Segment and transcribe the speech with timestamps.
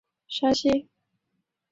[0.27, 0.89] 陕西西安人。